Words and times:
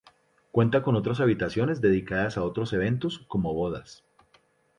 Cuenta 0.49 0.81
con 0.81 0.95
otras 0.95 1.19
habitaciones 1.19 1.79
dedicadas 1.79 2.35
a 2.35 2.43
otros 2.43 2.73
eventos 2.73 3.19
como 3.27 3.53
bodas. 3.53 4.03